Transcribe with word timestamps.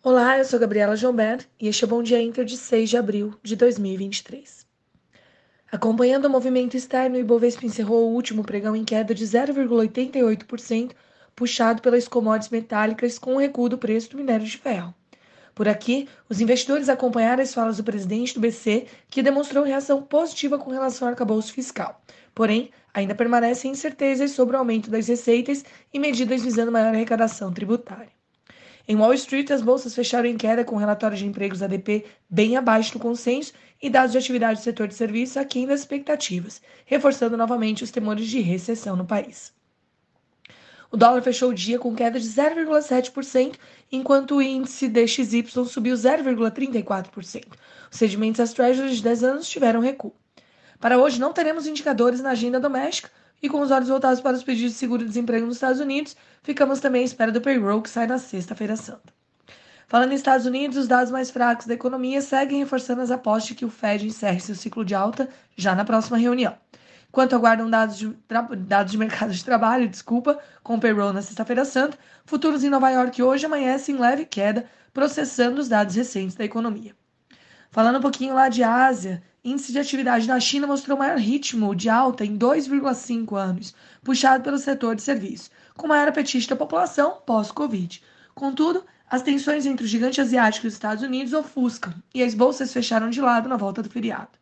Olá, 0.00 0.38
eu 0.38 0.44
sou 0.44 0.60
Gabriela 0.60 0.94
Jombert 0.94 1.44
e 1.60 1.66
este 1.66 1.82
é 1.82 1.86
o 1.86 1.90
Bom 1.90 2.04
Dia 2.04 2.22
Inter 2.22 2.44
de 2.44 2.56
6 2.56 2.88
de 2.88 2.96
abril 2.96 3.34
de 3.42 3.56
2023. 3.56 4.64
Acompanhando 5.72 6.26
o 6.26 6.30
movimento 6.30 6.76
externo, 6.76 7.16
o 7.16 7.18
Ibovespa 7.18 7.66
encerrou 7.66 8.08
o 8.08 8.14
último 8.14 8.44
pregão 8.44 8.76
em 8.76 8.84
queda 8.84 9.12
de 9.12 9.24
0,88%, 9.24 10.92
puxado 11.34 11.82
pelas 11.82 12.06
commodities 12.06 12.48
metálicas 12.48 13.18
com 13.18 13.34
o 13.34 13.38
recuo 13.38 13.68
do 13.68 13.76
preço 13.76 14.10
do 14.10 14.18
minério 14.18 14.46
de 14.46 14.56
ferro. 14.56 14.94
Por 15.52 15.66
aqui, 15.66 16.08
os 16.28 16.40
investidores 16.40 16.88
acompanharam 16.88 17.42
as 17.42 17.52
falas 17.52 17.78
do 17.78 17.84
presidente 17.84 18.34
do 18.34 18.40
BC, 18.40 18.86
que 19.10 19.20
demonstrou 19.20 19.64
reação 19.64 20.00
positiva 20.00 20.60
com 20.60 20.70
relação 20.70 21.08
ao 21.08 21.12
arcabouço 21.12 21.52
fiscal. 21.52 22.00
Porém, 22.32 22.70
ainda 22.94 23.16
permanecem 23.16 23.72
incertezas 23.72 24.30
sobre 24.30 24.54
o 24.54 24.60
aumento 24.60 24.92
das 24.92 25.08
receitas 25.08 25.64
e 25.92 25.98
medidas 25.98 26.40
visando 26.40 26.70
maior 26.70 26.94
arrecadação 26.94 27.52
tributária. 27.52 28.17
Em 28.90 28.96
Wall 28.96 29.12
Street, 29.12 29.50
as 29.50 29.60
bolsas 29.60 29.94
fecharam 29.94 30.26
em 30.26 30.38
queda 30.38 30.64
com 30.64 30.76
relatórios 30.76 31.20
de 31.20 31.26
empregos 31.26 31.62
ADP 31.62 32.06
bem 32.28 32.56
abaixo 32.56 32.94
do 32.94 32.98
consenso 32.98 33.52
e 33.82 33.90
dados 33.90 34.12
de 34.12 34.18
atividade 34.18 34.60
do 34.60 34.64
setor 34.64 34.88
de 34.88 34.94
serviços 34.94 35.36
aquém 35.36 35.66
das 35.66 35.80
expectativas, 35.80 36.62
reforçando 36.86 37.36
novamente 37.36 37.84
os 37.84 37.90
temores 37.90 38.26
de 38.26 38.40
recessão 38.40 38.96
no 38.96 39.04
país. 39.04 39.52
O 40.90 40.96
dólar 40.96 41.20
fechou 41.20 41.50
o 41.50 41.54
dia 41.54 41.78
com 41.78 41.94
queda 41.94 42.18
de 42.18 42.26
0,7%, 42.26 43.56
enquanto 43.92 44.36
o 44.36 44.42
índice 44.42 44.88
DXY 44.88 45.44
subiu 45.66 45.94
0,34%. 45.94 47.44
Os 47.90 47.98
sedimentos 47.98 48.38
das 48.38 48.54
Treasuries 48.54 48.96
de 48.96 49.02
10 49.02 49.22
anos 49.22 49.48
tiveram 49.50 49.80
recuo. 49.80 50.14
Para 50.80 50.96
hoje, 50.96 51.20
não 51.20 51.34
teremos 51.34 51.66
indicadores 51.66 52.22
na 52.22 52.30
agenda 52.30 52.58
doméstica, 52.58 53.10
e 53.42 53.48
com 53.48 53.60
os 53.60 53.70
olhos 53.70 53.88
voltados 53.88 54.20
para 54.20 54.36
os 54.36 54.42
pedidos 54.42 54.72
de 54.72 54.78
seguro-desemprego 54.78 55.46
nos 55.46 55.56
Estados 55.56 55.80
Unidos, 55.80 56.16
ficamos 56.42 56.80
também 56.80 57.02
à 57.02 57.04
espera 57.04 57.32
do 57.32 57.40
payroll 57.40 57.82
que 57.82 57.90
sai 57.90 58.06
na 58.06 58.18
sexta-feira 58.18 58.76
santa. 58.76 59.12
Falando 59.86 60.12
em 60.12 60.16
Estados 60.16 60.44
Unidos, 60.44 60.76
os 60.76 60.86
dados 60.86 61.10
mais 61.10 61.30
fracos 61.30 61.66
da 61.66 61.74
economia 61.74 62.20
seguem 62.20 62.58
reforçando 62.58 63.00
as 63.00 63.10
apostas 63.10 63.48
de 63.48 63.54
que 63.54 63.64
o 63.64 63.70
Fed 63.70 64.06
encerre 64.06 64.38
seu 64.38 64.54
ciclo 64.54 64.84
de 64.84 64.94
alta 64.94 65.28
já 65.56 65.74
na 65.74 65.84
próxima 65.84 66.18
reunião. 66.18 66.54
Enquanto 67.08 67.34
aguardam 67.34 67.70
dados 67.70 67.96
de, 67.96 68.14
dados 68.58 68.92
de 68.92 68.98
mercado 68.98 69.32
de 69.32 69.42
trabalho, 69.42 69.88
desculpa, 69.88 70.38
com 70.62 70.74
o 70.74 70.80
payroll 70.80 71.12
na 71.12 71.22
sexta-feira 71.22 71.64
santa, 71.64 71.98
futuros 72.26 72.62
em 72.62 72.68
Nova 72.68 72.90
York 72.90 73.22
hoje 73.22 73.46
amanhecem 73.46 73.94
em 73.94 73.98
leve 73.98 74.26
queda, 74.26 74.66
processando 74.92 75.58
os 75.58 75.68
dados 75.68 75.94
recentes 75.94 76.36
da 76.36 76.44
economia. 76.44 76.94
Falando 77.70 77.98
um 77.98 78.02
pouquinho 78.02 78.34
lá 78.34 78.48
de 78.48 78.62
Ásia, 78.62 79.22
índice 79.44 79.72
de 79.72 79.78
atividade 79.78 80.26
na 80.26 80.40
China 80.40 80.66
mostrou 80.66 80.96
maior 80.96 81.18
ritmo 81.18 81.74
de 81.74 81.90
alta 81.90 82.24
em 82.24 82.36
2,5 82.36 83.36
anos, 83.36 83.74
puxado 84.02 84.42
pelo 84.42 84.58
setor 84.58 84.96
de 84.96 85.02
serviços, 85.02 85.50
com 85.76 85.86
maior 85.86 86.08
apetite 86.08 86.48
da 86.48 86.56
população 86.56 87.18
pós-Covid. 87.26 88.02
Contudo, 88.34 88.84
as 89.10 89.22
tensões 89.22 89.66
entre 89.66 89.84
o 89.84 89.88
gigante 89.88 90.20
asiático 90.20 90.66
e 90.66 90.68
os 90.68 90.74
Estados 90.74 91.02
Unidos 91.02 91.32
ofuscam 91.32 91.94
e 92.14 92.22
as 92.22 92.34
bolsas 92.34 92.72
fecharam 92.72 93.10
de 93.10 93.20
lado 93.20 93.48
na 93.48 93.56
volta 93.56 93.82
do 93.82 93.90
feriado. 93.90 94.38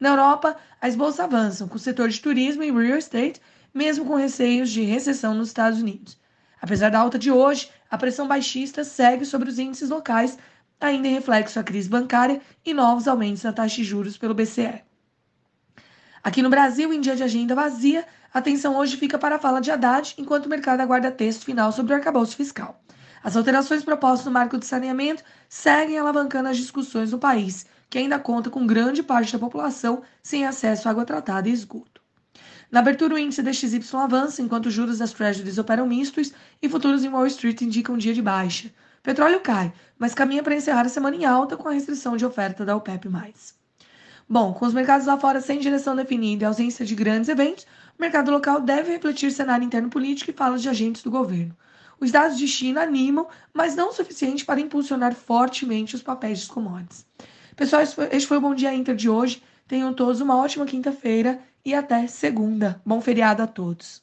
Na 0.00 0.10
Europa, 0.10 0.56
as 0.80 0.96
bolsas 0.96 1.20
avançam 1.20 1.68
com 1.68 1.76
o 1.76 1.78
setor 1.78 2.08
de 2.08 2.20
turismo 2.20 2.62
e 2.62 2.70
real 2.70 2.98
estate, 2.98 3.40
mesmo 3.72 4.04
com 4.04 4.14
receios 4.14 4.70
de 4.70 4.82
recessão 4.82 5.34
nos 5.34 5.48
Estados 5.48 5.80
Unidos. 5.80 6.18
Apesar 6.60 6.90
da 6.90 6.98
alta 6.98 7.18
de 7.18 7.30
hoje, 7.30 7.70
a 7.90 7.98
pressão 7.98 8.26
baixista 8.26 8.82
segue 8.82 9.24
sobre 9.24 9.48
os 9.48 9.58
índices 9.58 9.90
locais, 9.90 10.38
ainda 10.86 11.08
em 11.08 11.14
reflexo 11.14 11.58
à 11.58 11.62
crise 11.62 11.88
bancária 11.88 12.40
e 12.64 12.74
novos 12.74 13.08
aumentos 13.08 13.42
na 13.42 13.52
taxa 13.52 13.76
de 13.76 13.84
juros 13.84 14.16
pelo 14.16 14.34
BCE. 14.34 14.82
Aqui 16.22 16.42
no 16.42 16.50
Brasil, 16.50 16.92
em 16.92 17.00
dia 17.00 17.16
de 17.16 17.22
agenda 17.22 17.54
vazia, 17.54 18.06
a 18.32 18.38
atenção 18.38 18.76
hoje 18.76 18.96
fica 18.96 19.18
para 19.18 19.36
a 19.36 19.38
fala 19.38 19.60
de 19.60 19.70
Haddad, 19.70 20.14
enquanto 20.16 20.46
o 20.46 20.48
mercado 20.48 20.80
aguarda 20.80 21.10
texto 21.10 21.44
final 21.44 21.72
sobre 21.72 21.92
o 21.92 21.96
arcabouço 21.96 22.36
fiscal. 22.36 22.80
As 23.22 23.36
alterações 23.36 23.84
propostas 23.84 24.26
no 24.26 24.32
marco 24.32 24.58
de 24.58 24.66
saneamento 24.66 25.22
seguem 25.48 25.98
alavancando 25.98 26.48
as 26.48 26.56
discussões 26.56 27.12
no 27.12 27.18
país, 27.18 27.66
que 27.88 27.98
ainda 27.98 28.18
conta 28.18 28.50
com 28.50 28.66
grande 28.66 29.02
parte 29.02 29.32
da 29.32 29.38
população 29.38 30.02
sem 30.22 30.46
acesso 30.46 30.88
à 30.88 30.90
água 30.90 31.04
tratada 31.04 31.48
e 31.48 31.52
esgoto. 31.52 32.00
Na 32.70 32.80
abertura, 32.80 33.14
o 33.14 33.18
índice 33.18 33.42
DXY 33.42 33.96
avança, 33.96 34.40
enquanto 34.40 34.66
os 34.66 34.72
juros 34.72 34.98
das 34.98 35.12
Treasuries 35.12 35.58
operam 35.58 35.86
mistos 35.86 36.32
e 36.62 36.68
futuros 36.68 37.04
em 37.04 37.08
Wall 37.08 37.26
Street 37.26 37.60
indicam 37.60 37.98
dia 37.98 38.14
de 38.14 38.22
baixa. 38.22 38.72
Petróleo 39.02 39.40
cai, 39.40 39.72
mas 39.98 40.14
caminha 40.14 40.42
para 40.42 40.54
encerrar 40.54 40.86
a 40.86 40.88
semana 40.88 41.16
em 41.16 41.24
alta 41.24 41.56
com 41.56 41.68
a 41.68 41.72
restrição 41.72 42.16
de 42.16 42.24
oferta 42.24 42.64
da 42.64 42.76
OPEP+. 42.76 43.08
Bom, 44.28 44.52
com 44.52 44.64
os 44.64 44.72
mercados 44.72 45.06
lá 45.06 45.18
fora 45.18 45.40
sem 45.40 45.58
direção 45.58 45.96
definida 45.96 46.44
e 46.44 46.46
ausência 46.46 46.86
de 46.86 46.94
grandes 46.94 47.28
eventos, 47.28 47.66
o 47.98 48.00
mercado 48.00 48.30
local 48.30 48.60
deve 48.60 48.92
refletir 48.92 49.32
cenário 49.32 49.64
interno 49.64 49.90
político 49.90 50.30
e 50.30 50.34
falas 50.34 50.62
de 50.62 50.68
agentes 50.68 51.02
do 51.02 51.10
governo. 51.10 51.56
Os 51.98 52.10
dados 52.10 52.38
de 52.38 52.46
China 52.46 52.82
animam, 52.82 53.26
mas 53.52 53.76
não 53.76 53.90
o 53.90 53.92
suficiente 53.92 54.44
para 54.44 54.60
impulsionar 54.60 55.14
fortemente 55.14 55.94
os 55.94 56.02
papéis 56.02 56.40
dos 56.40 56.48
commodities. 56.48 57.06
Pessoal, 57.54 57.82
este 57.82 58.26
foi 58.26 58.38
o 58.38 58.40
Bom 58.40 58.54
Dia 58.54 58.74
Inter 58.74 58.94
de 58.94 59.08
hoje. 59.08 59.42
Tenham 59.68 59.92
todos 59.92 60.20
uma 60.20 60.36
ótima 60.36 60.64
quinta-feira 60.64 61.40
e 61.64 61.74
até 61.74 62.06
segunda. 62.06 62.80
Bom 62.84 63.00
feriado 63.00 63.42
a 63.42 63.46
todos. 63.46 64.01